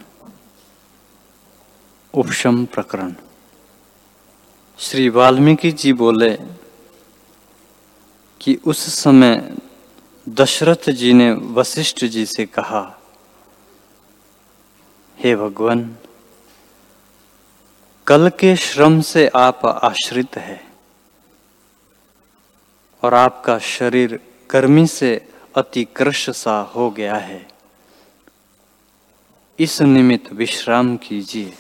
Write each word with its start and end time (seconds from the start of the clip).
उपशम 2.14 2.66
प्रकरण। 2.66 3.14
श्री 4.80 5.10
वाल्मीकि 5.10 5.72
जी 5.72 5.94
बोले 5.94 6.30
कि 8.42 8.56
उस 8.66 8.80
समय 8.94 9.58
दशरथ 10.30 10.90
जी 10.90 11.14
ने 11.14 11.32
वशिष्ठ 11.34 12.06
जी 12.06 12.26
से 12.26 12.46
कहा, 12.46 12.82
हे 15.18 15.36
भगवान, 15.36 15.96
कल 18.08 18.30
के 18.30 18.56
श्रम 18.56 19.02
से 19.02 19.28
आप 19.28 19.66
आश्रित 19.66 20.38
है 20.38 20.62
और 23.04 23.14
आपका 23.14 23.60
शरीर 23.60 24.20
गर्मी 24.52 24.88
से 24.88 25.30
अति 25.56 25.84
कृश 25.84 26.30
सा 26.30 26.60
हो 26.76 26.90
गया 26.92 27.16
है। 27.16 27.48
इस 29.60 29.82
निमित्त 29.82 30.34
विश्राम 30.34 30.98
कीजिए। 30.98 31.54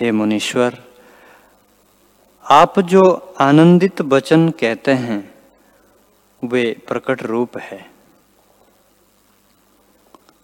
हे 0.00 0.12
मुनीश्वर, 0.12 0.82
आप 2.44 2.80
जो 2.80 3.34
आनंदित 3.40 4.00
वचन 4.00 4.50
कहते 4.50 4.92
हैं, 4.92 5.34
वे 6.44 6.82
प्रकट 6.88 7.22
रूप 7.22 7.58
है। 7.58 7.90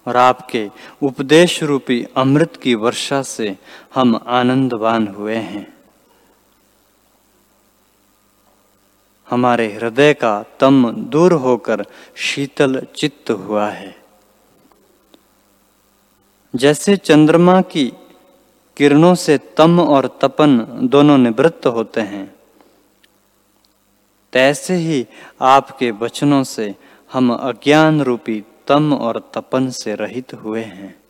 और 0.07 0.17
आपके 0.17 0.71
उपदेश 1.03 1.63
रूपी 1.63 2.07
अमृत 2.17 2.57
की 2.63 2.75
वर्षा 2.75 3.23
से 3.23 3.59
हम 3.95 4.25
आनंदवान 4.27 5.09
हुए 5.09 5.37
हैं। 5.37 5.75
हमारे 9.31 9.73
हृदय 9.73 10.15
का 10.15 10.45
तम 10.61 10.91
दूर 10.91 11.33
होकर 11.33 11.85
शीतल 12.17 12.87
चित्त 12.97 13.31
हुआ 13.31 13.69
है। 13.69 14.03
जैसे 16.57 16.97
चंद्रमा 16.97 17.61
की 17.61 17.93
किरणों 18.77 19.15
से 19.15 19.39
तम 19.39 19.81
और 19.81 20.19
तपन 20.21 20.79
दोनों 20.83 21.19
निवृत्त 21.19 21.67
होते 21.67 22.01
हैं। 22.01 22.35
तैसे 24.33 24.75
ही 24.75 25.07
आपके 25.41 25.91
वचनों 25.91 26.43
से 26.43 26.75
हम 27.13 27.33
अज्ञान 27.33 28.03
रूपी 28.03 28.45
तम 28.67 28.95
और 28.95 29.31
तपन 29.35 29.71
से 29.71 29.95
रहित 29.95 30.35
हुए 30.35 30.63
हैं। 30.63 31.03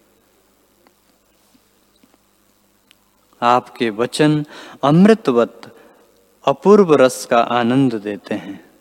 आपके 3.43 3.91
वचन 3.91 4.45
अमृतवत, 4.85 5.77
अपूर्व 6.45 6.95
रस 6.95 7.27
का 7.27 7.39
आनंद 7.39 7.95
देते 7.95 8.35
हैं। 8.35 8.73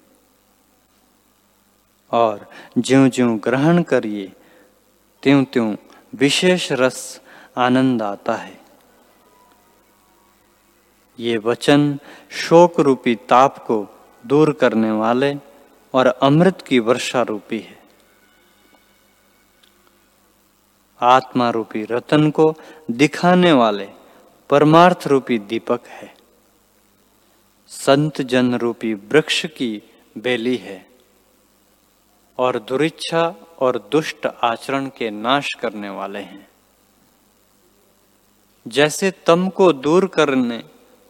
और 2.11 2.49
ज्यो 2.77 3.07
ज्यो 3.07 3.35
ग्रहण 3.35 3.83
करिए 3.83 4.33
त्यों 5.23 5.43
त्यों 5.43 5.75
विशेष 6.15 6.71
रस 6.71 7.21
आनंद 7.57 8.01
आता 8.01 8.35
है। 8.35 8.60
ये 11.21 11.37
वचन 11.37 11.99
शोक 12.31 12.79
रूपी 12.79 13.15
ताप 13.15 13.57
को 13.57 13.87
दूर 14.27 14.51
करने 14.53 14.91
वाले 14.91 15.33
और 15.93 16.07
अमृत 16.07 16.61
की 16.61 16.79
वर्षा 16.79 17.21
रूपी 17.21 17.59
है। 17.59 17.79
आत्मा 21.01 21.49
रूपी 21.49 21.83
रतन 21.83 22.29
को 22.31 22.53
दिखाने 22.91 23.51
वाले 23.51 23.87
परमार्थ 24.49 25.07
रूपी 25.07 25.37
दीपक 25.39 25.87
है। 25.87 26.13
संत 27.67 28.21
जन 28.21 28.55
रूपी 28.55 28.93
वृक्ष 28.93 29.45
की 29.45 29.71
बेली 30.17 30.55
है 30.57 30.85
और 32.37 32.59
दुरिच्छा 32.59 33.35
और 33.59 33.77
दुष्ट 33.91 34.25
आचरण 34.25 34.89
के 34.97 35.09
नाश 35.09 35.53
करने 35.53 35.89
वाले 35.89 36.19
हैं। 36.19 36.47
जैसे 38.67 39.11
तम 39.25 39.49
को 39.49 39.73
दूर 39.73 40.07
करने 40.07 40.63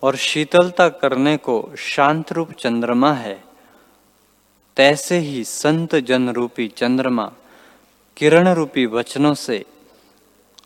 और 0.04 0.16
शीतलता 0.16 0.90
करने 0.90 1.38
को 1.38 1.74
शांत 1.78 2.32
रूप 2.32 2.52
चंद्रमा 2.52 3.14
है। 3.14 3.44
तैसे 4.78 5.18
ही 5.18 5.44
संत 5.44 5.96
जन 5.96 6.30
रूपी 6.30 6.68
चंद्रमा 6.68 7.32
किरण 8.18 8.48
रूपी 8.48 8.86
वचनों 8.86 9.34
से 9.34 9.66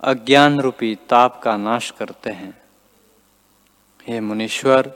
अज्ञान 0.01 0.59
रूपी 0.59 0.96
ताप 0.96 1.41
का 1.44 1.57
नाश 1.57 1.91
करते 1.91 2.29
हैं। 2.29 2.62
हे 4.07 4.19
मुनीश्वर, 4.19 4.91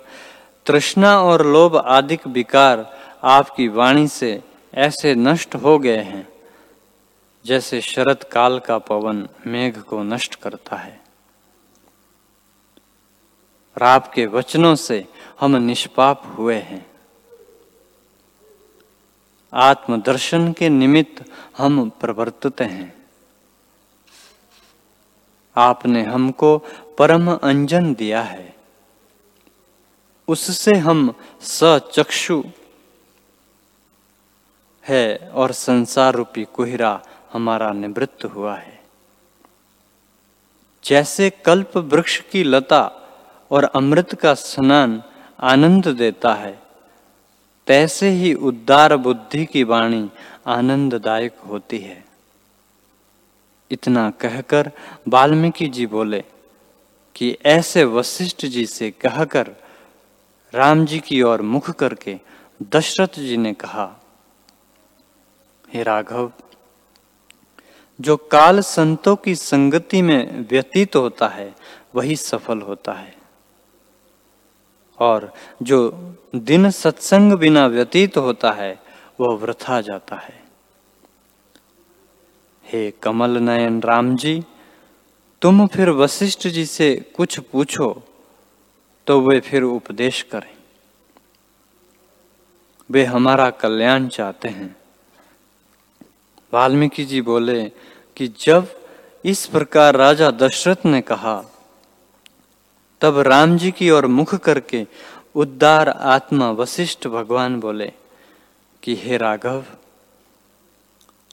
तृष्णा 0.65 1.21
और 1.21 1.45
लोभ 1.45 1.77
आदिक 1.77 2.27
विकार 2.27 2.99
आपकी 3.23 3.67
वाणी 3.67 4.07
से 4.07 4.41
ऐसे 4.73 5.15
नष्ट 5.15 5.55
हो 5.55 5.79
गए 5.79 5.97
हैं, 5.97 6.27
जैसे 7.45 7.81
शरद 7.81 8.23
काल 8.23 8.59
का 8.59 8.77
पवन 8.77 9.27
मेघ 9.47 9.79
को 9.79 10.03
नष्ट 10.03 10.35
करता 10.35 10.75
है। 10.75 10.98
और 13.79 13.85
आपके 13.85 14.25
वचनों 14.25 14.75
से 14.75 15.05
हम 15.39 15.55
निष्पाप 15.55 16.35
हुए 16.37 16.55
हैं। 16.55 16.91
आत्मदर्शन 19.53 20.53
के 20.53 20.69
निमित्त 20.69 21.25
हम 21.57 21.89
प्रवर्तित 21.89 22.61
हैं। 22.61 23.07
आपने 25.57 26.03
हमको 26.03 26.57
परम 26.97 27.35
अंजन 27.35 27.93
दिया 27.93 28.21
है। 28.21 28.55
उससे 30.27 30.75
हम 30.75 31.13
सचक्षु 31.41 32.43
है 34.87 35.31
और 35.33 35.51
संसार 35.51 36.13
रूपी 36.13 36.43
कुहरा 36.43 37.01
हमारा 37.33 37.71
निवृत्त 37.71 38.25
हुआ 38.25 38.55
है। 38.55 38.83
जैसे 40.83 41.29
कल्प 41.29 41.77
वृक्ष 41.77 42.21
की 42.21 42.43
लता 42.43 42.95
और 43.51 43.63
अमृत 43.63 44.15
का 44.15 44.33
स्नान 44.33 45.03
आनंद 45.39 45.87
देता 45.87 46.33
है। 46.33 46.61
तैसे 47.67 48.09
ही 48.09 48.33
उद्दार 48.33 48.97
बुद्धि 48.97 49.45
की 49.45 49.63
वाणी 49.63 50.09
आनंददायक 50.47 51.37
होती 51.47 51.77
है। 51.77 52.03
इतना 53.71 54.09
कहकर 54.11 54.71
वाल्मीकि 55.07 55.67
जी 55.67 55.85
बोले 55.85 56.23
कि 57.15 57.37
ऐसे 57.45 57.83
वशिष्ठ 57.83 58.45
जी 58.45 58.65
से 58.65 58.91
कहकर 58.91 59.55
राम 60.53 60.85
जी 60.85 60.99
की 60.99 61.21
ओर 61.21 61.41
मुख 61.41 61.69
करके 61.71 62.19
दशरथ 62.63 63.19
जी 63.19 63.37
ने 63.37 63.53
कहा, 63.53 63.99
हे 65.73 65.83
राघव, 65.83 66.31
जो 68.01 68.17
काल 68.17 68.59
संतों 68.59 69.15
की 69.15 69.35
संगति 69.35 70.01
में 70.01 70.47
व्यतीत 70.49 70.95
होता 70.95 71.27
है, 71.27 71.55
वही 71.95 72.15
सफल 72.15 72.61
होता 72.61 72.93
है। 72.93 73.18
और 74.99 75.33
जो 75.63 75.89
दिन 76.35 76.69
सत्संग 76.69 77.33
बिना 77.33 77.65
व्यतीत 77.67 78.17
होता 78.17 78.51
है, 78.51 78.79
वह 79.19 79.35
वृथा 79.35 79.81
जाता 79.81 80.15
है। 80.15 80.43
हे 82.65 82.91
कमल 82.91 83.37
नयन 83.37 83.81
राम 83.81 84.15
जी, 84.15 84.43
तुम 85.41 85.67
फिर 85.67 85.89
वशिष्ठ 85.89 86.47
जी 86.47 86.65
से 86.65 86.95
कुछ 87.15 87.39
पूछो 87.39 88.03
तो 89.07 89.19
वे 89.21 89.39
फिर 89.39 89.63
उपदेश 89.63 90.21
करें। 90.21 90.53
वे 92.91 93.03
हमारा 93.05 93.49
कल्याण 93.49 94.07
चाहते 94.07 94.47
हैं। 94.47 94.75
वाल्मीकि 96.53 97.05
जी 97.05 97.21
बोले 97.21 97.63
कि 98.17 98.27
जब 98.27 98.67
इस 99.25 99.45
प्रकार 99.45 99.95
राजा 99.95 100.31
दशरथ 100.31 100.85
ने 100.85 101.01
कहा 101.01 101.35
तब 103.01 103.19
राम 103.19 103.57
जी 103.57 103.71
की 103.71 103.91
ओर 103.91 104.05
मुख 104.05 104.35
करके 104.35 104.87
उद्दार 105.35 105.89
आत्मा 105.89 106.51
वशिष्ठ 106.51 107.07
भगवान 107.07 107.59
बोले 107.59 107.91
कि, 108.83 108.95
हे 108.95 109.17
राघव, 109.17 109.63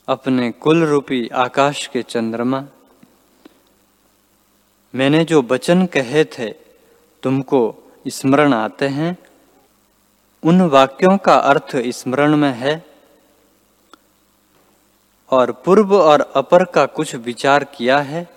अपने 0.08 0.50
कुल 0.50 0.84
रूपी 0.84 1.28
आकाश 1.28 1.86
के 1.86 2.02
चंद्रमा, 2.02 2.64
मैंने 4.94 5.24
जो 5.24 5.42
वचन 5.42 5.86
कहे 5.86 6.24
थे, 6.24 6.50
तुमको 7.22 7.74
स्मरण 8.08 8.54
आते 8.54 8.88
हैं? 8.88 9.18
उन 10.42 10.62
वाक्यों 10.62 11.18
का 11.18 11.34
अर्थ 11.34 11.76
स्मरण 11.76 12.36
में 12.36 12.52
है 12.52 12.86
और 15.30 15.52
पूर्व 15.52 15.96
और 15.96 16.20
अपर 16.20 16.64
का 16.64 16.86
कुछ 16.86 17.14
विचार 17.14 17.64
किया 17.64 17.98
है? 17.98 18.35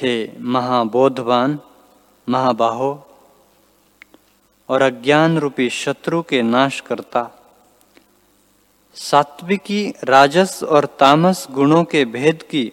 हे 0.00 0.32
महाबोधवान, 0.40 1.58
महाबाहो, 2.28 2.90
और 4.68 4.82
अज्ञान 4.82 5.38
रूपी 5.38 5.70
शत्रु 5.70 6.22
के 6.22 6.42
नाश 6.42 6.80
करता 6.80 7.30
सात्विकी 8.94 9.94
राजस 10.04 10.60
और 10.62 10.84
तामस 10.84 11.46
गुणों 11.50 11.84
के 11.84 12.04
भेद 12.04 12.42
की 12.42 12.72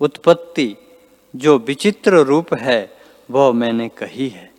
उत्पत्ति 0.00 0.76
जो 1.36 1.58
विचित्र 1.58 2.16
रूप 2.16 2.54
है, 2.54 2.96
वह 3.30 3.52
मैंने 3.52 3.88
कही 3.88 4.28
है। 4.28 4.50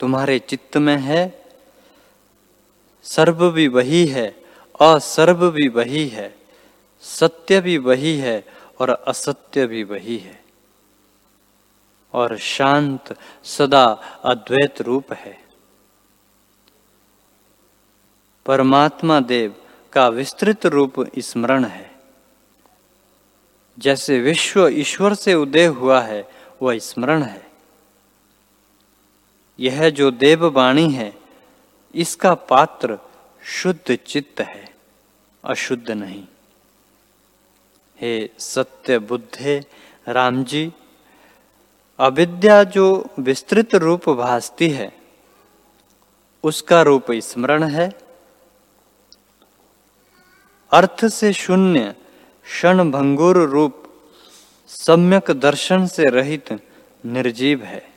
तुम्हारे 0.00 0.38
चित्त 0.38 0.76
में 0.76 0.96
है, 0.96 1.44
सर्व 3.02 3.50
भी 3.50 3.68
वही 3.68 4.06
है, 4.06 4.28
असर्व 4.80 5.50
भी 5.50 5.68
वही 5.68 6.08
है, 6.08 6.34
सत्य 7.02 7.60
भी 7.60 7.78
वही 7.78 8.16
है 8.16 8.44
और 8.80 8.88
असत्य 8.90 9.66
भी 9.66 9.82
वही 9.82 10.18
है। 10.18 10.44
और 12.12 12.38
शांत 12.38 13.18
सदा 13.44 13.86
अद्वैत 14.24 14.80
रूप 14.80 15.12
है। 15.12 15.44
परमात्मा 18.46 19.20
देव 19.20 19.54
का 19.92 20.08
विस्तृत 20.08 20.66
रूप 20.66 20.94
स्मरण 21.18 21.64
है। 21.64 21.94
जैसे 23.78 24.20
विश्व 24.20 24.68
ईश्वर 24.68 25.14
से 25.14 25.34
उदय 25.34 25.66
हुआ 25.66 26.00
है, 26.00 26.30
वह 26.62 26.78
स्मरण 26.78 27.22
है। 27.22 27.50
यह 29.58 29.90
जो 29.90 30.10
देववाणी 30.10 30.90
है, 30.90 31.18
इसका 31.94 32.34
पात्र 32.34 32.98
शुद्ध 33.44 33.96
चित्त 33.96 34.40
है, 34.40 34.74
अशुद्ध 35.44 35.90
नहीं। 35.90 36.26
हे 38.00 38.30
सत्य 38.38 38.98
बुद्धे 38.98 39.64
राम 40.08 40.44
जी, 40.44 40.72
अविद्या 41.98 42.64
जो 42.64 43.06
विस्तृत 43.18 43.74
रूप 43.74 44.08
भासती 44.08 44.68
है, 44.68 44.92
उसका 46.42 46.82
रूप 46.82 47.12
स्मरण 47.12 47.62
है। 47.62 47.98
अर्थ 50.72 51.06
से 51.06 51.32
शून्य, 51.32 51.94
क्षण 52.44 52.90
भंगुर 52.90 53.36
रूप, 53.36 53.82
सम्यक 54.68 55.30
दर्शन 55.30 55.86
से 55.86 56.02
रहित 56.02 56.60
निर्जीव 57.06 57.62
है। 57.62 57.94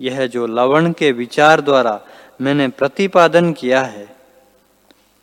यह 0.00 0.26
जो 0.26 0.46
लवण 0.46 0.92
के 0.92 1.12
विचार 1.12 1.60
द्वारा 1.60 2.00
मैंने 2.40 2.68
प्रतिपादन 2.68 3.52
किया 3.52 3.82
है, 3.82 4.16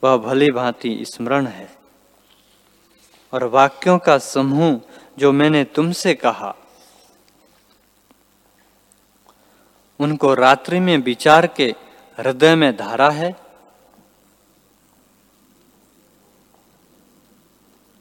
वह 0.04 0.18
भली 0.18 0.51
भांति 0.51 1.06
स्मरण 1.06 1.45
है। 1.45 1.73
और 3.33 3.44
वाक्यों 3.44 4.00
का 4.00 4.18
समूह 4.18 4.81
जो 5.19 5.31
मैंने 5.31 5.63
तुमसे 5.63 6.13
कहा। 6.13 6.56
उनको 10.00 10.33
रात्रि 10.33 10.80
में 10.80 10.97
विचार 10.97 11.47
के 11.47 11.75
हृदय 12.18 12.56
में 12.56 12.77
धारा 12.77 13.09
है। 13.09 13.35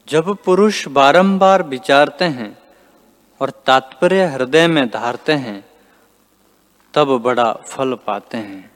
जब 0.09 0.35
पुरुष 0.35 0.87
बारंबार 0.87 1.63
विचारते 1.63 2.25
हैं 2.25 2.57
और 3.41 3.49
तात्पर्य 3.49 4.25
हृदय 4.25 4.67
में 4.67 4.89
धारते 4.89 5.33
हैं, 5.33 5.65
तब 6.93 7.17
बड़ा 7.17 7.53
फल 7.53 7.93
पाते 7.93 8.37
हैं। 8.37 8.71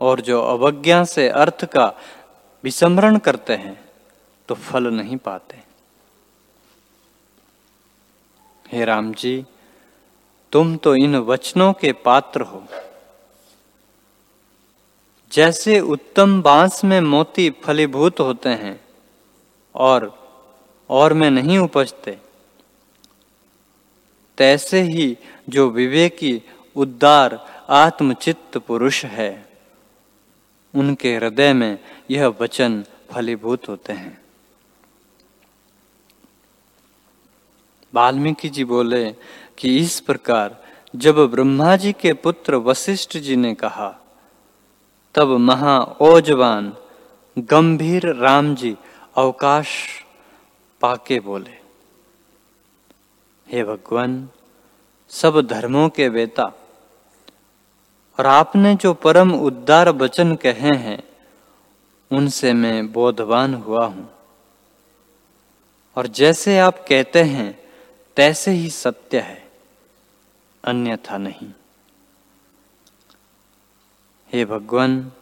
और 0.00 0.20
जो 0.20 0.42
अवज्ञा 0.42 1.04
से 1.04 1.28
अर्थ 1.28 1.64
का 1.64 1.92
विस्मरण 2.64 3.18
करते 3.18 3.56
हैं 3.56 3.81
तो 4.48 4.54
फल 4.54 4.86
नहीं 4.86 5.16
पाते। 5.16 5.62
हे 8.66 8.84
राम 8.84 9.12
जी, 9.12 9.44
तुम 10.52 10.76
तो 10.76 10.94
इन 10.96 11.16
वचनों 11.16 11.72
के 11.72 11.92
पात्र 11.92 12.40
हो। 12.40 12.64
जैसे 15.32 15.80
उत्तम 15.80 16.42
बाँस 16.42 16.84
में 16.84 17.00
मोती 17.00 17.50
फलीभूत 17.50 18.20
होते 18.20 18.48
हैं 18.48 18.80
और 19.74 20.10
और 20.90 21.12
में 21.12 21.30
नहीं 21.30 21.58
उपजते, 21.58 22.18
तैसे 24.38 24.80
ही 24.82 25.16
जो 25.48 25.70
विवेकी 25.70 26.42
उद्दार 26.76 27.34
आत्मचित्त 27.70 28.58
पुरुष 28.58 29.04
है, 29.04 29.48
उनके 30.74 31.14
हृदय 31.16 31.52
में 31.52 31.78
यह 32.10 32.26
वचन 32.40 32.84
फलीभूत 33.10 33.68
होते 33.68 33.92
हैं। 33.92 34.21
वाल्मीकि 37.94 38.48
जी 38.48 38.64
बोले 38.64 39.04
कि 39.58 39.76
इस 39.78 40.00
प्रकार 40.00 40.56
जब 40.96 41.18
ब्रह्मा 41.30 41.76
जी 41.76 41.92
के 41.92 42.12
पुत्र 42.12 42.56
वशिष्ठ 42.56 43.16
जी 43.16 43.36
ने 43.36 43.54
कहा, 43.54 43.88
तब 45.14 45.28
महा 45.28 45.78
ओजवान 46.00 46.72
गंभीर 47.36 48.06
राम 48.14 48.54
जी 48.54 48.76
अवकाश 49.16 49.68
पाके 50.80 51.20
बोले, 51.20 51.56
हे 53.46 53.64
भगवान, 53.64 54.28
सब 55.08 55.40
धर्मों 55.40 55.88
के 55.88 56.08
वेता 56.08 56.44
और 58.18 58.26
आपने 58.26 58.74
जो 58.74 58.92
परम 58.94 59.32
उद्दार 59.34 59.88
वचन 59.88 60.34
कहे 60.34 60.76
हैं, 60.76 61.02
उनसे 62.10 62.52
मैं 62.52 62.92
बोधवान 62.92 63.54
हुआ 63.54 63.86
हूँ। 63.86 64.08
और 65.96 66.06
जैसे 66.06 66.58
आप 66.58 66.84
कहते 66.88 67.22
हैं 67.22 67.61
तैसे 68.16 68.50
ही 68.50 68.70
सत्य 68.70 69.20
है, 69.20 69.50
अन्यथा 70.64 71.18
नहीं। 71.18 71.50
हे 74.32 74.44
भगवान, 74.44 75.12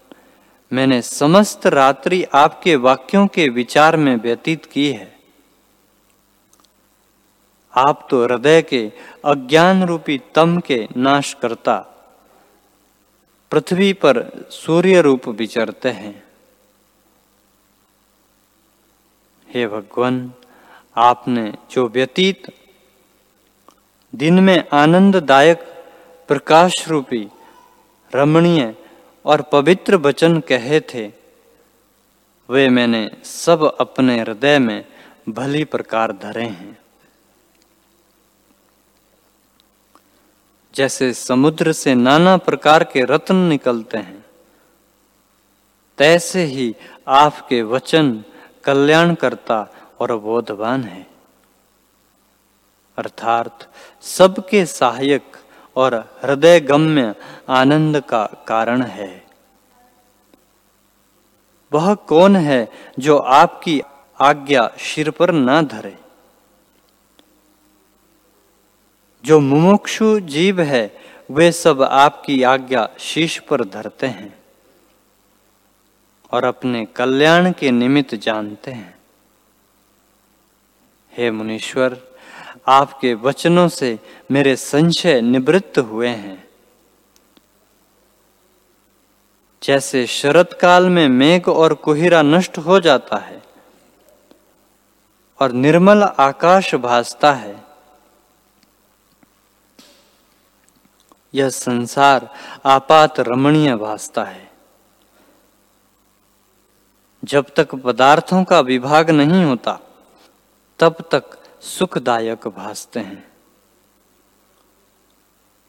मैंने 0.72 1.02
समस्त 1.02 1.66
रात्रि 1.66 2.22
आपके 2.24 2.76
वाक्यों 2.76 3.26
के 3.26 3.48
विचार 3.48 3.96
में 3.96 4.16
व्यतीत 4.16 4.66
की 4.66 4.92
है। 4.92 5.18
आप 7.74 8.06
तो 8.10 8.22
हृदय 8.24 8.62
के 8.62 8.92
अज्ञान 9.24 9.82
रूपी 9.84 10.18
तम 10.34 10.58
के 10.60 10.88
नाश 10.96 11.34
करता 11.34 11.78
पृथ्वी 13.50 13.92
पर 13.92 14.48
सूर्य 14.50 15.00
रूप 15.00 15.28
विचरते 15.28 15.88
हैं। 15.88 16.22
हे 19.48 19.66
भगवान, 19.66 20.32
आपने 20.96 21.52
जो 21.70 21.88
व्यतीत 21.88 22.52
दिन 24.14 24.40
में 24.40 24.68
आनंददायक 24.72 25.58
प्रकाश 26.28 26.88
रूपी 26.88 27.28
रमणीय 28.14 28.74
और 29.24 29.42
पवित्र 29.42 29.96
वचन 29.96 30.40
कहे 30.40 30.80
थे। 30.80 31.06
वे 32.48 32.68
मैंने 32.68 33.10
सब 33.24 33.76
अपने 33.80 34.20
हृदय 34.20 34.58
में 34.58 34.84
भली 35.28 35.64
प्रकार 35.64 36.12
धरे 36.12 36.44
हैं। 36.44 36.78
जैसे 40.74 41.12
समुद्र 41.12 41.72
से 41.72 41.94
नाना 41.94 42.36
प्रकार 42.36 42.84
के 42.84 43.04
रत्न 43.04 43.36
निकलते 43.36 43.98
हैं, 43.98 44.24
तैसे 45.98 46.44
ही 46.44 46.74
आपके 47.08 47.62
वचन 47.62 48.24
कल्याण 48.64 49.14
करता 49.14 49.66
और 50.00 50.16
बोधवान 50.16 50.84
है। 50.84 51.09
अर्थात 53.00 53.68
सबके 54.02 54.66
सहायक 54.66 55.36
और 55.76 55.94
हृदय 56.22 56.60
गम्य 56.60 57.14
आनंद 57.48 58.00
का 58.00 58.24
कारण 58.48 58.82
है। 58.82 59.26
वह 61.72 61.94
कौन 61.94 62.36
है 62.36 62.68
जो 62.98 63.18
आपकी 63.18 63.80
आज्ञा 64.20 64.70
सिर 64.78 65.10
पर 65.10 65.32
न 65.32 65.66
धरे? 65.66 65.96
जो 69.24 69.40
मुमुक्षु 69.40 70.20
जीव 70.20 70.60
है, 70.60 70.84
वे 71.30 71.52
सब 71.52 71.82
आपकी 71.82 72.42
आज्ञा 72.42 72.88
शीश 72.98 73.38
पर 73.38 73.64
धरते 73.64 74.06
हैं 74.06 74.38
और 76.32 76.44
अपने 76.44 76.84
कल्याण 76.86 77.52
के 77.52 77.70
निमित्त 77.70 78.14
जानते 78.14 78.70
हैं। 78.70 78.98
हे 81.12 81.30
मुनीश्वर 81.30 82.09
आपके 82.66 83.14
वचनों 83.14 83.68
से 83.68 83.98
मेरे 84.30 84.54
संशय 84.56 85.20
निवृत्त 85.20 85.78
हुए 85.78 86.08
हैं। 86.08 86.48
जैसे 89.62 90.06
शरत 90.06 90.58
काल 90.60 90.88
में 90.88 91.08
मेघ 91.08 91.48
और 91.48 91.74
कुहिरा 91.74 92.22
नष्ट 92.22 92.58
हो 92.58 92.78
जाता 92.80 93.16
है 93.16 93.42
और 95.38 95.52
निर्मल 95.52 96.02
आकाश 96.02 96.74
भासता 96.74 97.32
है, 97.32 97.56
यह 101.34 101.48
संसार 101.48 102.28
आपात 102.64 103.20
रमणीय 103.20 103.74
भासता 103.76 104.24
है। 104.24 104.48
जब 107.22 107.46
तक 107.56 107.74
पदार्थों 107.74 108.42
का 108.44 108.60
विभाग 108.60 109.10
नहीं 109.10 109.44
होता, 109.44 109.78
तब 110.80 111.04
तक 111.12 111.38
सुखदायक 111.60 112.48
भासते 112.48 113.00
हैं। 113.00 113.30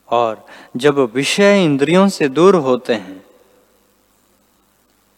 और 0.10 0.45
जब 0.77 1.00
विषय 1.00 1.65
इंद्रियों 1.65 2.10
से 2.10 2.29
दूर 2.29 2.55
होते 2.55 2.93
हैं, 2.93 3.25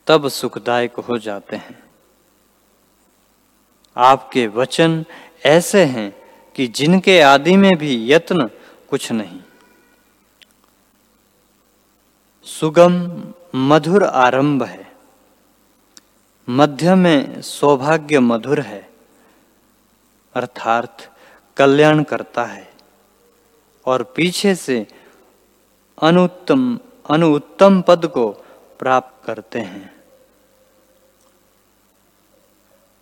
तब 0.07 0.27
सुखदायक 0.27 0.93
हो 0.93 1.17
जाते 1.17 1.55
हैं। 1.55 1.83
आपके 3.97 4.47
वचन 4.47 5.05
ऐसे 5.45 5.85
हैं 5.85 6.15
कि 6.55 6.67
जिनके 6.67 7.21
आदि 7.21 7.57
में 7.57 7.75
भी 7.75 8.11
यत्न 8.11 8.49
कुछ 8.89 9.11
नहीं। 9.11 9.39
सुगम 12.43 13.23
मधुर 13.55 14.03
आरंभ 14.03 14.63
है। 14.63 14.91
मध्य 16.49 16.95
में 16.95 17.41
सौभाग्य 17.41 18.19
मधुर 18.19 18.59
है। 18.59 18.92
अर्थात 20.35 21.17
कल्याण 21.57 22.03
करता 22.03 22.43
है। 22.43 22.73
और 23.85 24.03
पीछे 24.03 24.55
से 24.55 24.87
अनुत्तम 26.01 26.79
अनुत्तम 27.09 27.81
पद 27.81 28.07
को 28.07 28.29
प्राप्त 28.79 29.25
करते 29.25 29.59
हैं। 29.59 30.03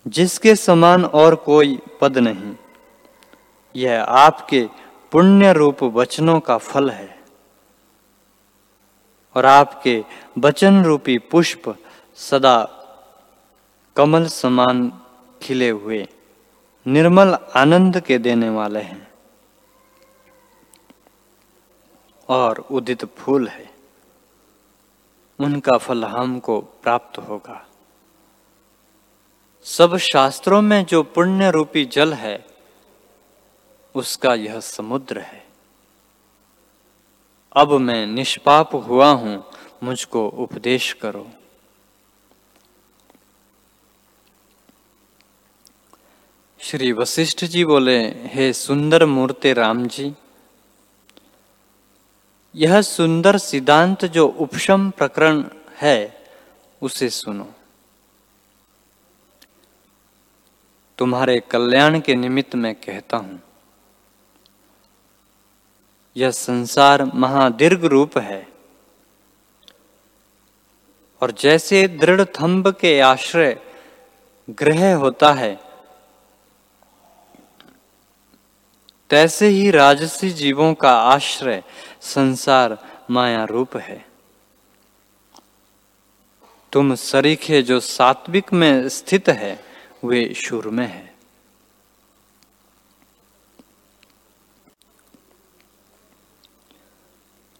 जिसके 0.08 0.56
समान 0.56 1.06
और 1.06 1.36
कोई 1.36 1.80
पद 2.02 2.18
नहीं, 2.18 2.56
यह 3.76 4.04
आपके 4.04 4.70
पुण्य 5.12 5.54
रूप 5.54 5.84
वचनों 5.84 6.40
का 6.40 6.58
फल 6.58 6.90
है। 6.90 7.20
और 9.36 9.46
आपके 9.46 10.04
वचन 10.38 10.84
रूपी 10.84 11.18
पुष्प 11.18 11.76
सदा 12.16 12.78
कमल 13.96 14.26
समान 14.26 15.02
खिले 15.42 15.70
हुए। 15.70 16.08
निर्मल 16.88 17.34
आनंद 17.34 18.00
के 18.00 18.18
देने 18.18 18.50
वाले 18.50 18.80
हैं। 18.80 19.12
और 22.30 22.58
उदित 22.58 23.06
फूल 23.06 23.48
है। 23.48 23.72
उनका 25.40 25.78
फल 25.78 26.06
हमको 26.06 26.62
प्राप्त 26.62 27.18
होगा। 27.18 27.68
सब 29.64 29.98
शास्त्रों 29.98 30.62
में 30.62 30.86
जो 30.86 31.04
पुण्य 31.04 31.52
रूपी 31.52 31.86
जल 31.86 32.14
है, 32.14 32.46
उसका 33.96 34.34
यह 34.34 34.60
समुद्र 34.60 35.20
है। 35.20 35.48
अब 37.56 37.72
मैं 37.72 38.08
निष्पाप 38.08 38.76
हुआ 38.76 39.12
हूँ, 39.12 39.44
मुझको 39.84 40.30
उपदेश 40.30 40.94
करो। 40.94 41.28
श्री 46.72 46.92
वशिष्ठ 46.92 47.46
जी 47.46 47.66
बोले, 47.66 48.00
हे 48.08 48.54
सुंदर 48.54 49.06
मूर्ति 49.06 49.54
राम 49.54 49.88
जी 49.88 50.13
यह 52.56 52.82
सुंदर 52.82 53.38
सिद्धांत 53.38 54.06
जो 54.06 54.28
उपशम 54.28 54.90
प्रकरण 54.90 55.44
है, 55.78 56.25
उसे 56.82 57.10
सुनो। 57.10 57.54
तुम्हारे 60.98 61.40
कल्याण 61.40 62.00
के 62.00 62.16
निमित्त 62.16 62.56
मैं 62.56 62.75
कहता 62.75 63.18
हूँ। 63.18 63.42
यह 66.18 66.32
संसार 66.32 67.12
महादीर्घ 67.16 67.86
रूप 67.86 68.18
है। 68.18 68.48
और 71.22 71.32
जैसे 71.32 71.88
दृढ़ 71.88 72.22
थंब 72.22 72.72
के 72.72 73.00
आश्रय 73.00 73.62
ग्रह 74.50 74.96
होता 74.96 75.34
है 75.34 75.71
तैसे 79.12 79.48
ही 79.48 79.72
राजसी 79.72 80.30
जीवों 80.30 80.74
का 80.74 80.91
आश्रय 80.91 81.63
संसार 82.01 82.77
माया 83.10 83.44
रूप 83.44 83.77
है। 83.77 84.06
तुम 86.72 86.96
सरीखे 86.96 87.62
जो 87.62 87.80
सात्विक 87.80 88.53
में 88.53 88.89
स्थित 88.89 89.30
है, 89.30 89.65
वे 90.06 90.34
शुर 90.34 90.68
में 90.68 90.88
है। 90.88 91.15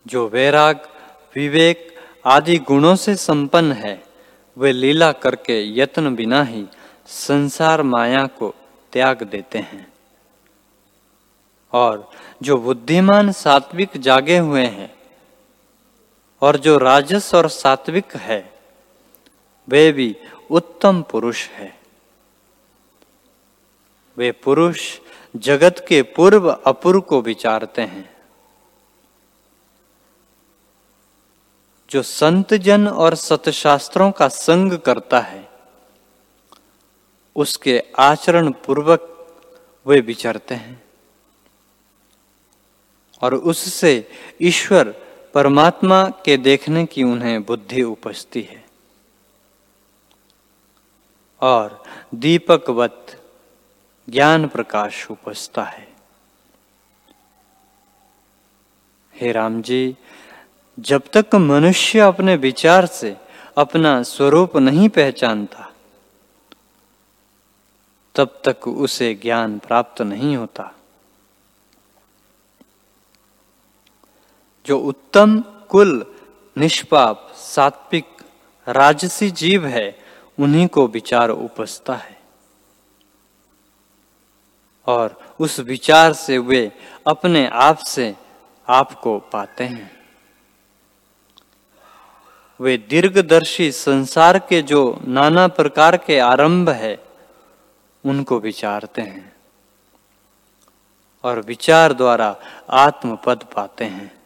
जो 0.08 0.29
वैराग, 0.29 0.89
विवेक 1.36 1.96
आदि 2.25 2.58
गुणों 2.58 2.96
से 2.96 3.15
संपन्न 3.15 3.72
है, 3.72 4.03
वे 4.58 4.72
लीला 4.72 5.12
करके 5.12 5.79
यत्न 5.79 6.15
बिना 6.15 6.43
ही 6.43 6.65
संसार 7.08 7.84
माया 7.84 8.25
को 8.25 8.55
त्याग 8.91 9.24
देते 9.24 9.60
हैं। 9.60 9.90
और 11.74 12.12
जो 12.42 12.58
बुद्धिमान 12.58 13.32
सात्विक 13.32 13.90
जागे 13.98 14.38
हुए 14.38 14.66
हैं 14.66 14.96
और 16.42 16.58
जो 16.58 16.78
राजस 16.78 17.36
और 17.36 17.50
सात्विक 17.50 18.16
है, 18.16 18.54
वे 19.70 19.92
भी 19.92 20.16
उत्तम 20.51 21.01
पुरुष 21.01 21.48
है। 21.48 21.80
वे 24.18 24.32
पुरुष 24.32 25.00
जगत 25.36 25.86
के 25.88 26.01
पूर्व 26.01 26.51
अपूर्व 26.51 27.01
को 27.01 27.22
विचारते 27.22 27.82
हैं। 27.82 28.16
जो 31.90 32.01
संत 32.01 32.54
जन 32.54 32.88
और 32.88 33.16
सतशास्त्रों 33.16 34.12
का 34.12 34.28
संग 34.28 34.74
करता 34.74 35.20
है, 35.20 35.50
उसके 37.36 37.84
आचरण 38.00 38.51
पूर्वक 38.51 39.28
वे 39.88 40.00
विचरते 40.00 40.56
हैं। 40.56 40.90
और 43.22 43.36
उससे 43.36 44.10
ईश्वर 44.42 44.96
परमात्मा 45.34 46.10
के 46.10 46.38
देखने 46.38 46.86
की 46.86 47.04
उन्हें 47.04 47.44
बुद्धि 47.44 47.84
उपजती 47.84 48.42
है। 48.42 48.66
और 51.42 51.84
दीपकवत 52.16 53.24
ज्ञान 54.10 54.48
प्रकाश 54.48 55.12
उपजता 55.12 55.63
है। 55.63 55.92
हे 59.16 59.32
राम 59.32 59.62
जी, 59.62 59.98
जब 60.80 61.01
तक 61.18 61.36
मनुष्य 61.36 62.00
अपने 62.00 62.36
विचार 62.36 62.86
से 62.86 63.18
अपना 63.58 64.04
स्वरूप 64.04 64.58
नहीं 64.58 64.90
पहचानता, 64.90 65.74
तब 68.16 68.42
तक 68.48 68.68
उसे 68.68 69.13
ज्ञान 69.13 69.60
प्राप्त 69.60 70.01
नहीं 70.01 70.36
होता। 70.38 70.75
जो 74.65 74.80
उत्तम, 74.80 75.39
कुल, 75.39 76.15
निष्पाप, 76.58 77.34
सात्विक, 77.36 78.06
राजसी 78.68 79.32
जीव 79.32 79.65
है, 79.65 80.00
उन्हीं 80.39 80.68
को 80.68 80.88
विचार 80.88 81.30
उपजता 81.30 81.96
है। 81.96 82.22
और 84.88 85.36
उस 85.39 85.60
विचार 85.60 86.13
से 86.13 86.38
वे 86.38 86.72
अपने 87.08 87.48
आप 87.48 87.77
से 87.77 88.15
आपको 88.70 89.20
पाते 89.20 89.63
हैं। 89.63 90.01
वे 92.60 92.77
दीर्घदर्शी 92.77 93.72
संसार 93.72 94.39
के 94.39 94.62
जो 94.62 95.00
नाना 95.03 95.48
प्रकार 95.48 95.98
के 95.98 96.20
आरंभ 96.20 96.70
है, 96.70 97.03
उनको 98.06 98.39
विचारते 98.39 99.01
हैं 99.01 99.36
और 101.24 101.39
विचार 101.39 101.94
द्वारा 101.94 102.36
आत्मपद 102.70 103.44
पाते 103.56 103.86
हैं। 103.86 104.21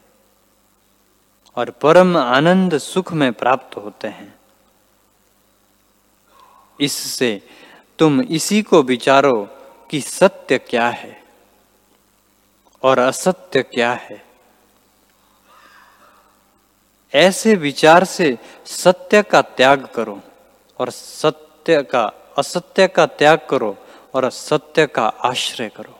और 1.57 1.69
परम 1.69 2.17
आनंद 2.17 2.77
सुख 2.77 3.13
में 3.13 3.33
प्राप्त 3.33 3.77
होते 3.77 4.07
हैं। 4.07 4.35
इससे 6.81 7.41
तुम 7.99 8.21
इसी 8.21 8.61
को 8.61 8.83
विचारो 8.83 9.47
कि 9.89 10.01
सत्य 10.01 10.57
क्या 10.57 10.87
है 10.89 11.23
और 12.83 12.99
असत्य 12.99 13.63
क्या 13.63 13.91
है। 13.93 14.25
ऐसे 17.13 17.55
विचार 17.55 18.03
से 18.03 18.37
सत्य 18.65 19.21
का 19.23 19.41
त्याग 19.41 19.85
करो 19.85 20.21
और 20.79 20.89
सत्य 20.89 21.83
का, 21.83 22.05
असत्य 22.37 22.87
का 22.87 23.05
त्याग 23.05 23.47
करो 23.49 23.77
और 24.13 24.29
सत्य 24.29 24.87
का 24.87 25.07
आश्रय 25.07 25.69
करो। 25.69 25.99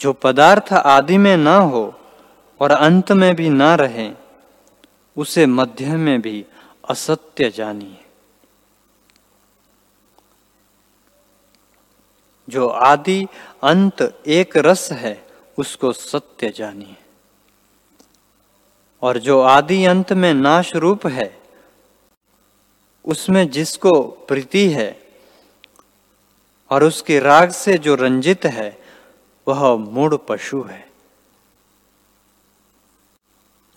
जो 0.00 0.12
पदार्थ 0.12 0.72
आदि 0.72 1.18
में 1.18 1.36
ना 1.36 1.56
हो 1.56 1.94
और 2.60 2.70
अंत 2.70 3.12
में 3.12 3.34
भी 3.34 3.48
ना 3.48 3.74
रहे, 3.74 4.12
उसे 5.16 5.46
मध्य 5.46 5.96
में 5.96 6.20
भी 6.20 6.46
असत्य 6.88 7.50
जानिए। 7.50 8.04
जो 12.48 12.68
आदि 12.68 13.26
अंत 13.62 14.22
एक 14.26 14.56
रस 14.56 14.92
है, 14.92 15.26
उसको 15.58 15.92
सत्य 15.92 16.52
जानिए। 16.56 16.96
और 19.02 19.18
जो 19.18 19.40
आदि 19.40 19.84
अंत 19.84 20.12
में 20.12 20.34
नाश 20.34 20.76
रूप 20.76 21.06
है, 21.06 21.42
उसमें 23.04 23.50
जिसको 23.50 24.02
प्रीति 24.02 24.68
है 24.68 25.00
और 26.70 26.84
उसके 26.84 27.20
राग 27.20 27.50
से 27.50 27.78
जो 27.78 27.94
रंजित 27.94 28.44
है 28.44 28.83
वह 29.48 29.76
मूड 29.76 30.18
पशु 30.26 30.62
है। 30.62 30.90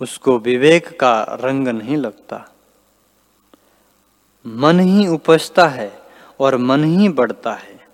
उसको 0.02 0.40
विवेक 0.40 1.00
का 1.00 1.24
रंग 1.24 1.68
नहीं 1.68 1.98
लगता। 1.98 2.54
मन 4.48 4.80
ही 4.80 5.08
उपजता 5.08 5.68
है 5.68 6.02
और 6.40 6.58
मन 6.58 6.84
ही 6.84 7.10
बढ़ता 7.10 7.54
है। 7.54 7.88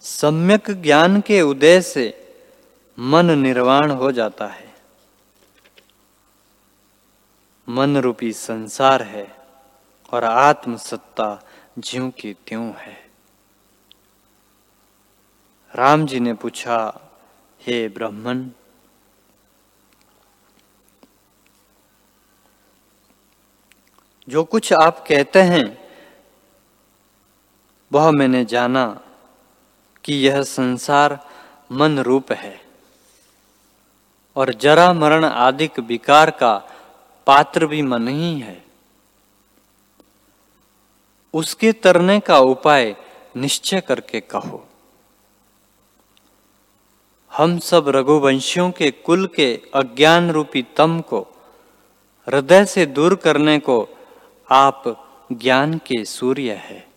सम्यक 0.00 0.82
ज्ञान 0.82 1.20
के 1.20 1.42
उदय 1.42 1.80
से 1.80 2.34
मन 2.98 3.38
निर्वाण 3.38 3.90
हो 3.90 4.12
जाता 4.12 4.46
है। 4.46 4.74
मन 7.68 7.96
रूपी 7.96 8.32
संसार 8.32 9.02
है 9.02 9.36
और 10.12 10.24
आत्मसत्ता 10.24 11.44
ज्यों 11.78 12.10
की 12.10 12.32
त्यों 12.32 12.72
है। 12.74 13.11
राम 15.74 16.06
जी 16.06 16.20
ने 16.20 16.34
पूछा, 16.34 17.00
हे 17.60 17.88
ब्राह्मण, 17.88 18.48
जो 24.28 24.44
कुछ 24.44 24.72
आप 24.72 25.04
कहते 25.08 25.42
हैं, 25.42 25.88
वह 27.92 28.10
मैंने 28.10 28.44
जाना 28.44 29.00
कि 30.04 30.14
यह 30.14 30.42
संसार 30.42 31.28
मन 31.72 31.98
रूप 31.98 32.32
है 32.32 32.60
और 34.36 34.54
जरा 34.54 34.92
मरण 34.92 35.24
आदिक 35.24 35.78
विकार 35.78 36.30
का 36.30 36.56
पात्र 37.26 37.66
भी 37.66 37.82
मन 37.82 38.08
ही 38.08 38.40
है। 38.40 38.64
उसके 41.34 41.72
तरने 41.72 42.20
का 42.20 42.38
उपाय 42.38 42.96
निश्चय 43.36 43.80
करके 43.80 44.20
कहो। 44.20 44.68
हम 47.32 47.58
सब 47.58 47.88
रघुवंशियों 47.88 48.70
के 48.70 48.90
कुल 48.90 49.26
के 49.26 49.62
अज्ञान 49.74 50.30
रूपी 50.30 50.62
तम 50.76 51.00
को, 51.00 51.20
हृदय 52.26 52.64
से 52.64 52.86
दूर 52.86 53.14
करने 53.14 53.58
को 53.58 53.88
आप 54.50 54.82
ज्ञान 55.32 55.78
के 55.78 56.04
सूर्य 56.04 56.52
है। 56.52 56.88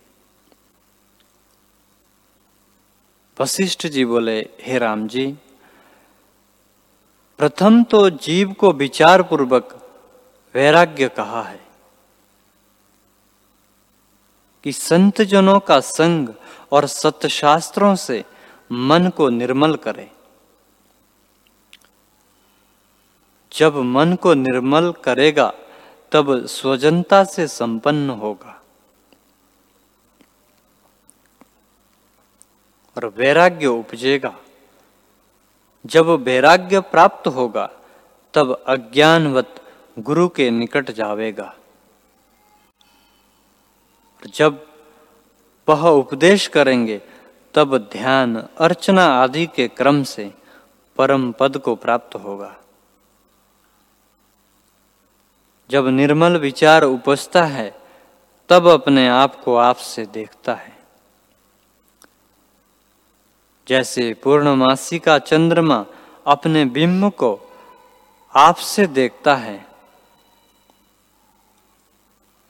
वशिष्ठ 3.40 3.86
जी 3.86 4.04
बोले, 4.04 4.38
हे 4.60 4.78
राम 4.78 5.08
जी, 5.08 5.26
प्रथम 7.38 7.82
तो 7.82 8.10
जीव 8.10 8.52
को 8.52 8.72
विचार 8.72 9.22
पूर्वक 9.22 9.78
वैराग्य 10.54 11.08
कहा 11.08 11.42
है 11.42 11.60
कि 14.64 14.72
संत 14.72 15.22
जनों 15.22 15.60
का 15.60 15.80
संग 15.80 16.28
और 16.72 16.86
सत्यशास्त्रों 16.86 17.94
से 17.94 18.24
मन 18.72 19.08
को 19.08 19.28
निर्मल 19.28 19.74
करे। 19.76 20.15
जब 23.56 23.76
मन 23.76 24.14
को 24.14 24.34
निर्मल 24.34 24.92
करेगा, 25.04 25.52
तब 26.12 26.46
स्वजनता 26.46 27.24
से 27.24 27.46
संपन्न 27.46 28.10
होगा। 28.10 28.62
और 32.96 33.06
वैराग्य 33.06 33.66
उपजेगा। 33.66 34.36
जब 35.86 36.06
वैराग्य 36.06 36.80
प्राप्त 36.80 37.28
होगा, 37.28 37.70
तब 38.34 38.64
अज्ञानवत 38.66 39.62
गुरु 39.98 40.28
के 40.28 40.50
निकट 40.50 40.90
जावेगा। 40.90 41.56
जब 44.34 44.66
वह 45.68 45.88
उपदेश 45.88 46.46
करेंगे, 46.46 47.02
तब 47.54 47.78
ध्यान 47.78 48.36
अर्चना 48.36 49.04
आदि 49.04 49.46
के 49.46 49.68
क्रम 49.68 50.02
से 50.02 50.34
परम 50.96 51.32
पद 51.32 51.58
को 51.58 51.74
प्राप्त 51.74 52.14
होगा। 52.14 52.56
जब 55.70 55.86
निर्मल 55.86 56.36
विचार 56.36 56.82
उपजता 56.82 57.44
है, 57.44 57.74
तब 58.48 58.66
अपने 58.66 59.08
आप 59.08 59.42
को 59.42 59.56
आप 59.56 59.76
से 59.76 60.06
देखता 60.06 60.54
है। 60.54 60.76
जैसे 63.68 64.14
पूर्णमासी 64.14 64.98
का 64.98 65.18
चंद्रमा 65.18 65.84
अपने 66.26 66.64
बिंब 66.64 67.12
को 67.12 67.40
आप 68.36 68.56
से 68.56 68.86
देखता 68.86 69.34
है, 69.34 69.66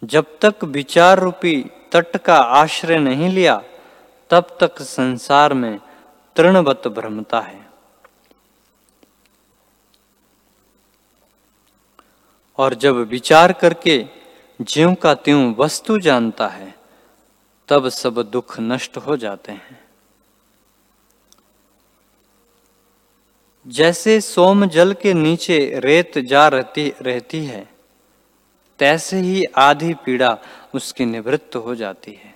जब 0.05 0.39
तक 0.43 0.65
विचार 0.65 1.19
रूपी 1.19 1.71
तट 1.93 2.17
का 2.17 2.37
आश्रय 2.37 2.99
नहीं 2.99 3.29
लिया, 3.29 3.63
तब 4.31 4.57
तक 4.61 4.83
संसार 4.83 5.55
में 5.55 5.81
तृणवत 6.37 6.89
भ्रमता 6.89 7.41
है। 7.41 7.66
और 12.59 12.75
जब 12.75 12.97
विचार 12.97 13.53
करके 13.53 14.05
ज्यों 14.61 14.95
का 14.95 15.15
त्यों 15.15 15.55
वस्तु 15.55 15.99
जानता 15.99 16.47
है, 16.49 16.75
तब 17.69 17.89
सब 17.89 18.23
दुख 18.23 18.59
नष्ट 18.61 18.97
हो 18.97 19.17
जाते 19.17 19.53
हैं। 19.53 19.79
जैसे 23.67 24.21
सोम 24.21 24.67
जल 24.67 24.93
के 24.93 25.13
नीचे 25.15 25.59
रेत 25.85 26.19
जा 26.19 26.47
रहती 26.49 26.93
रहती 27.03 27.45
है, 27.45 27.69
तैसे 28.81 29.21
ही 29.21 29.43
आधी 29.57 29.93
पीड़ा 29.95 30.37
उसकी 30.75 31.05
निवृत्त 31.05 31.57
हो 31.57 31.75
जाती 31.75 32.13
है, 32.13 32.35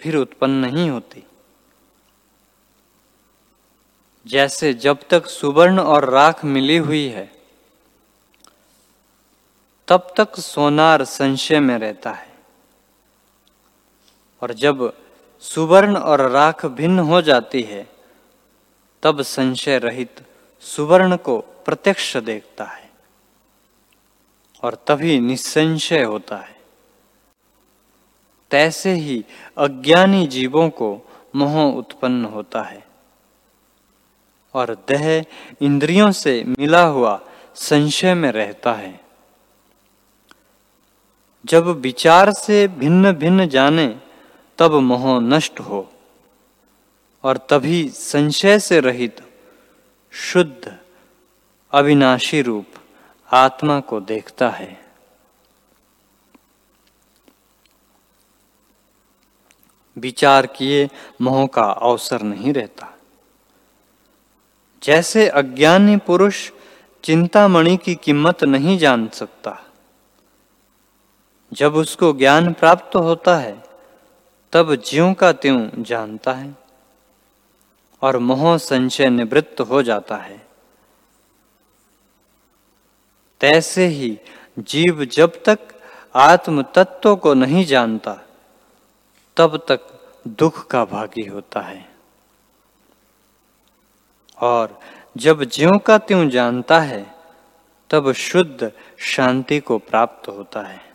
फिर 0.00 0.16
उत्पन्न 0.16 0.66
नहीं 0.66 0.88
होती। 0.90 1.24
जैसे 4.26 4.72
जब 4.74 4.98
तक 5.10 5.26
सुवर्ण 5.26 5.80
और 5.80 6.08
राख 6.10 6.44
मिली 6.44 6.76
हुई 6.76 7.06
है 7.06 7.39
तब 9.90 10.14
तक 10.16 10.36
सोनार 10.36 11.04
संशय 11.04 11.60
में 11.60 11.78
रहता 11.78 12.10
है। 12.10 12.32
और 14.42 14.52
जब 14.52 14.92
सुवर्ण 15.40 15.96
और 15.96 16.30
राख 16.30 16.66
भिन्न 16.66 16.98
हो 16.98 17.22
जाती 17.22 17.62
है, 17.62 17.88
तब 19.02 19.22
संशय 19.22 19.78
रहित 19.78 20.20
सुवर्ण 20.60 21.16
को 21.16 21.38
प्रत्यक्ष 21.38 22.16
देखता 22.16 22.64
है 22.64 22.90
और 24.62 24.74
तभी 24.74 25.20
निसंशय 25.20 26.02
होता 26.02 26.36
है। 26.36 26.56
तैसे 28.50 28.92
ही 28.92 29.24
अज्ञानी 29.58 30.26
जीवों 30.26 30.70
को 30.70 31.10
मोह 31.36 31.62
उत्पन्न 31.62 32.24
होता 32.24 32.62
है 32.62 32.86
और 34.54 34.74
देह 34.88 35.24
इंद्रियों 35.60 36.12
से 36.12 36.44
मिला 36.58 36.82
हुआ 36.82 37.20
संशय 37.54 38.14
में 38.14 38.32
रहता 38.32 38.72
है। 38.72 38.99
जब 41.46 41.66
विचार 41.66 42.32
से 42.32 42.68
भिन्न 42.68 43.12
भिन्न 43.12 43.48
जाने, 43.48 44.00
तब 44.58 44.72
मोह 44.72 45.20
नष्ट 45.20 45.60
हो। 45.60 45.92
और 47.24 47.36
तभी 47.36 47.88
संशय 47.88 48.58
से 48.58 48.80
रहित, 48.80 49.20
शुद्ध, 50.10 50.78
अविनाशी 51.72 52.42
रूप 52.42 52.66
आत्मा 53.32 53.80
को 53.80 54.00
देखता 54.00 54.48
है। 54.50 54.84
विचार 59.98 60.46
किए 60.46 60.88
मोह 61.20 61.46
का 61.46 61.62
अवसर 61.62 62.22
नहीं 62.22 62.52
रहता। 62.52 62.98
जैसे 64.82 65.28
अज्ञानी 65.28 65.96
पुरुष 65.96 66.50
चिंतामणि 67.04 67.76
की 67.76 67.94
कीमत 67.94 68.44
नहीं 68.44 68.78
जान 68.78 69.08
सकता। 69.08 69.69
जब 71.52 71.74
उसको 71.74 72.12
ज्ञान 72.12 72.52
प्राप्त 72.52 72.96
होता 72.96 73.36
है, 73.36 73.62
तब 74.52 74.74
ज्यों 74.74 75.14
का 75.14 75.32
त्यों 75.32 75.70
जानता 75.78 76.32
है 76.32 76.54
और 78.02 78.18
मोह 78.18 78.56
संशय 78.56 79.10
निवृत्त 79.10 79.60
हो 79.60 79.82
जाता 79.82 80.16
है। 80.16 80.46
तैसे 83.40 83.86
ही 83.86 84.18
जीव 84.58 85.04
जब 85.04 85.42
तक 85.44 85.58
आत्म 86.14 86.62
तत्व 86.62 87.16
को 87.16 87.34
नहीं 87.34 87.64
जानता, 87.64 88.18
तब 89.36 89.66
तक 89.68 89.80
दुख 90.28 90.66
का 90.66 90.84
भागी 90.84 91.26
होता 91.26 91.60
है। 91.60 91.90
और 94.40 94.80
जब 95.16 95.44
ज्यों 95.44 95.78
का 95.78 95.98
त्यों 95.98 96.28
जानता 96.28 96.80
है, 96.80 97.14
तब 97.90 98.12
शुद्ध 98.12 98.72
शांति 98.98 99.60
को 99.60 99.78
प्राप्त 99.78 100.28
होता 100.28 100.60
है। 100.60 100.89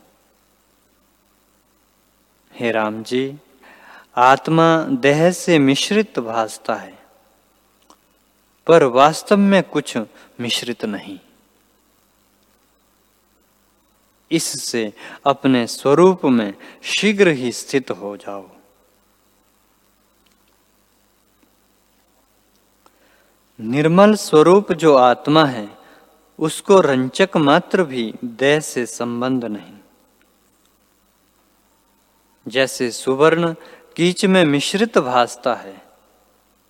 हे 2.55 2.71
राम 2.71 3.03
जी, 3.03 3.37
आत्मा 4.17 4.65
देह 5.01 5.31
से 5.31 5.59
मिश्रित 5.59 6.19
भासता 6.19 6.75
है, 6.75 6.97
पर 8.67 8.83
वास्तव 8.83 9.37
में 9.37 9.61
कुछ 9.63 9.97
मिश्रित 10.39 10.85
नहीं। 10.85 11.19
इससे 14.31 14.93
अपने 15.25 15.67
स्वरूप 15.67 16.25
में 16.25 16.53
शीघ्र 16.83 17.27
ही 17.27 17.51
स्थित 17.51 17.91
हो 17.91 18.15
जाओ। 18.17 18.49
निर्मल 23.59 24.15
स्वरूप 24.15 24.71
जो 24.71 24.95
आत्मा 24.95 25.45
है, 25.45 25.67
उसको 26.39 26.79
रंचक 26.81 27.37
मात्र 27.37 27.83
भी 27.83 28.13
देह 28.23 28.59
से 28.59 28.85
संबंध 28.85 29.45
नहीं। 29.45 29.73
जैसे 32.45 32.89
सुवर्ण 32.91 33.53
कीच 33.95 34.25
में 34.25 34.43
मिश्रित 34.45 34.97
भासता 34.97 35.53
है 35.55 35.81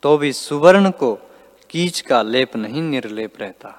तो 0.03 0.17
भी 0.17 0.31
सुवर्ण 0.33 0.91
को 0.91 1.13
कीच 1.69 1.99
का 2.01 2.21
लेप 2.21 2.55
नहीं 2.55 2.81
निर्लेप 2.81 3.39
रहता। 3.39 3.69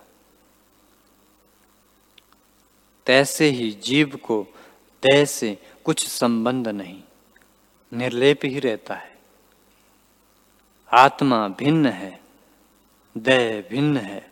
तैसे 3.07 3.49
ही 3.49 3.71
जीव 3.85 4.17
को 4.17 4.43
देह 5.03 5.25
से 5.25 5.57
कुछ 5.85 6.07
संबंध 6.09 6.69
नहीं, 6.69 7.01
निर्लेप 7.93 8.45
ही 8.45 8.59
रहता 8.61 8.95
है। 8.95 9.15
आत्मा 10.91 11.47
भिन्न 11.49 11.87
है 11.87 12.19
देह 13.17 13.63
भिन्न 13.71 13.97
है। 13.97 14.25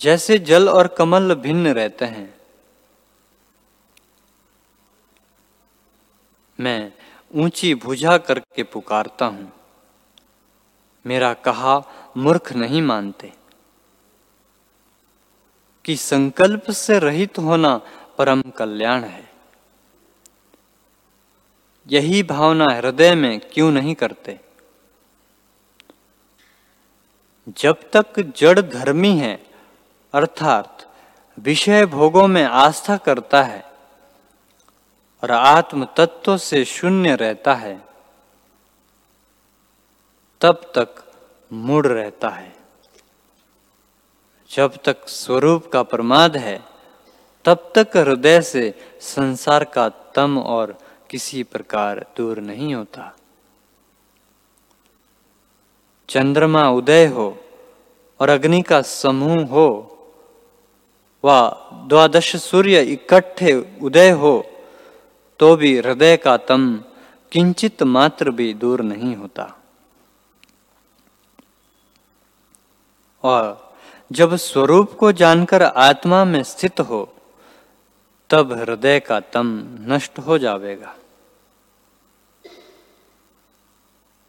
जैसे 0.00 0.38
जल 0.38 0.68
और 0.68 0.86
कमल 0.88 1.34
भिन्न 1.34 1.72
रहते 1.74 2.04
हैं 2.04 2.34
मैं 6.60 6.92
ऊँची 7.34 7.74
भुजा 7.74 8.18
करके 8.18 8.62
पुकारता 8.62 9.26
हूँ। 9.26 9.52
मेरा 11.06 11.34
कहा, 11.34 11.82
मूर्ख 12.16 12.52
नहीं 12.52 12.82
मानते 12.82 13.32
कि 15.84 15.96
संकल्प 15.96 16.70
से 16.70 16.98
रहित 16.98 17.38
होना 17.38 17.80
परम 18.18 18.42
कल्याण 18.42 19.04
है। 19.04 19.32
यही 21.88 22.22
भावना 22.22 22.66
हृदय 22.70 23.14
में 23.14 23.40
क्यों 23.40 23.70
नहीं 23.70 23.94
करते? 23.94 24.40
जब 27.48 27.90
तक 27.96 28.20
जड़ 28.36 28.60
धर्मी 28.60 29.18
है, 29.18 29.46
अर्थात 30.14 30.94
विषय 31.38 31.86
भोगों 31.86 32.28
में 32.28 32.44
आस्था 32.44 32.96
करता 32.96 33.42
है 33.42 33.73
और 35.24 35.30
आत्म 35.30 35.84
तत्व 35.84 36.36
से 36.36 36.64
शून्य 36.64 37.14
रहता 37.16 37.54
है, 37.54 37.80
तब 40.40 40.60
तक 40.74 41.12
मूड 41.52 41.86
रहता 41.86 42.28
है। 42.28 42.56
जब 44.50 44.76
तक 44.84 45.08
स्वरूप 45.08 45.70
का 45.72 45.82
प्रमाद 45.82 46.36
है, 46.36 46.64
तब 47.44 47.72
तक 47.74 47.96
हृदय 47.96 48.40
से 48.42 48.74
संसार 49.00 49.64
का 49.64 49.88
तम 49.88 50.38
और 50.38 50.78
किसी 51.10 51.42
प्रकार 51.42 52.06
दूर 52.16 52.38
नहीं 52.38 52.74
होता। 52.74 53.16
चंद्रमा 56.08 56.70
उदय 56.70 57.06
हो 57.06 57.36
और 58.20 58.28
अग्नि 58.28 58.62
का 58.62 58.82
समूह 58.82 59.46
हो, 59.46 59.68
व 61.24 61.48
द्वादश 61.88 62.36
सूर्य 62.36 62.82
इकट्ठे 62.82 63.78
उदय 63.82 64.10
हो 64.10 64.53
तो 65.40 65.54
भी 65.56 65.76
हृदय 65.78 66.16
का 66.16 66.36
तम 66.36 66.74
किंचित 67.32 67.82
मात्र 67.82 68.30
भी 68.30 68.52
दूर 68.54 68.80
नहीं 68.82 69.14
होता। 69.16 69.44
और 73.24 73.74
जब 74.12 74.34
स्वरूप 74.36 74.92
को 74.92 75.12
जानकर 75.12 75.62
आत्मा 75.62 76.24
में 76.24 76.42
स्थित 76.42 76.80
हो, 76.80 77.14
तब 78.30 78.52
हृदय 78.52 79.00
का 79.00 79.20
तम 79.20 79.46
नष्ट 79.80 80.18
हो 80.18 80.38
जाएगा 80.38 80.94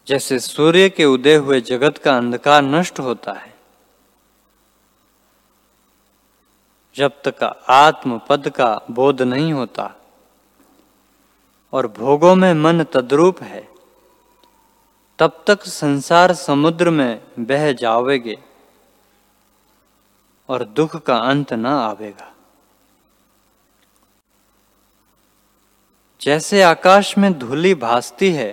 जैसे 0.07 0.39
सूर्य 0.39 0.89
के 0.89 1.05
उदय 1.05 1.35
हुए 1.35 1.59
जगत 1.61 1.97
का 1.97 2.15
अंधकार 2.17 2.61
नष्ट 2.61 2.99
होता 2.99 3.33
है, 3.33 3.53
जब 6.95 7.21
तक 7.25 7.43
आत्म 7.69 8.19
पद 8.29 8.49
का 8.49 8.69
बोध 8.91 9.21
नहीं 9.21 9.53
होता 9.53 9.93
और 11.75 11.87
भोगों 11.87 12.35
में 12.35 12.53
मन 12.53 12.83
तद्रूप 12.83 13.41
है, 13.43 13.67
तब 15.19 15.43
तक 15.47 15.63
संसार 15.63 16.33
समुद्र 16.33 16.89
में 16.89 17.21
बह 17.39 17.71
जाओगे 17.71 18.37
और 20.49 20.63
दुख 20.63 20.95
का 20.95 21.17
अंत 21.17 21.53
न 21.53 21.65
आवेगा। 21.65 22.31
जैसे 26.21 26.61
आकाश 26.61 27.17
में 27.17 27.31
धूली 27.39 27.73
भासती 27.75 28.31
है, 28.31 28.51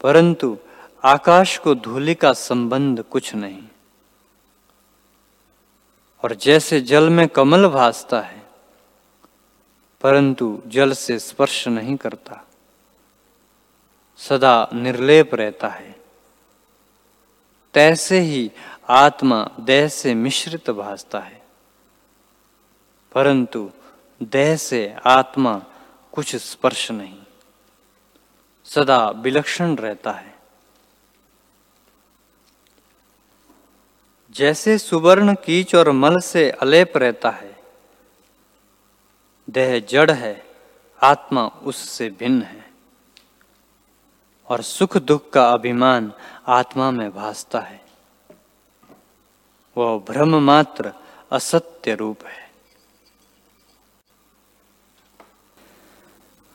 परंतु 0.00 0.56
आकाश 1.04 1.58
को 1.58 1.74
धूली 1.74 2.14
का 2.14 2.32
संबंध 2.32 3.02
कुछ 3.02 3.34
नहीं। 3.34 3.62
और 6.24 6.34
जैसे 6.34 6.80
जल 6.80 7.10
में 7.10 7.28
कमल 7.28 7.68
भासता 7.68 8.20
है 8.20 8.41
परंतु 10.02 10.62
जल 10.66 10.92
से 10.92 11.18
स्पर्श 11.18 11.68
नहीं 11.68 11.96
करता। 11.96 12.48
सदा 14.18 14.68
निर्लेप 14.74 15.34
रहता 15.34 15.68
है। 15.68 16.00
तैसे 17.74 18.18
ही 18.18 18.50
आत्मा 18.88 19.50
देह 19.60 19.88
से 19.88 20.14
मिश्रित 20.14 20.70
भासता 20.70 21.20
है। 21.20 21.42
परंतु 23.12 23.70
देह 24.22 24.56
से 24.56 24.96
आत्मा 25.06 25.62
कुछ 26.12 26.36
स्पर्श 26.36 26.90
नहीं। 26.90 27.22
सदा 28.64 29.10
विलक्षण 29.10 29.76
रहता 29.76 30.12
है। 30.12 30.38
जैसे 34.30 34.78
सुवर्ण 34.78 35.34
कीच 35.34 35.74
और 35.74 35.90
मल 35.90 36.20
से 36.20 36.50
अलेप 36.50 36.96
रहता 36.96 37.30
है 37.30 37.51
देह 39.50 39.80
जड़ 39.80 40.10
है, 40.10 40.46
आत्मा 41.02 41.46
उससे 41.46 42.10
भिन्न 42.10 42.42
है। 42.42 42.70
और 44.48 44.62
सुख 44.62 44.96
दुख 44.96 45.30
का 45.30 45.52
अभिमान 45.52 46.12
आत्मा 46.46 46.90
में 46.90 47.14
भासता 47.14 47.60
है। 47.60 47.84
वह 49.76 49.98
भ्रम 49.98 50.36
मात्र 50.36 50.92
असत्य 51.32 51.94
रूप 51.94 52.24
है। 52.24 52.50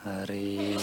हरि 0.03 0.77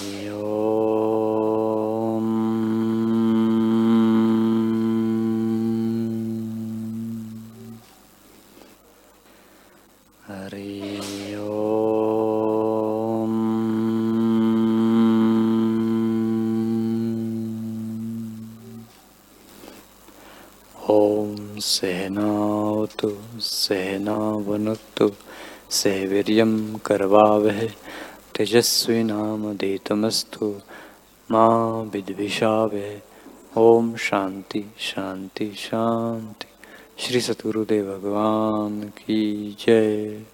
सहनावतु 21.74 23.10
सहनावनुत्तु 23.40 25.06
सहवीर्यं 25.78 26.52
करवावहे 26.86 27.68
तेजस्विनामदितमस्तु 28.34 30.46
माँ 31.30 31.58
विद्विषावहे 31.92 32.92
ओम 33.56 33.86
शांति 34.06 34.62
शांति 34.90 35.48
शांति 35.66 36.48
श्री 36.98 37.20
सतगुरुदेव 37.20 37.86
भगवान 37.92 38.74
की 38.98 39.22
जय। 39.60 40.33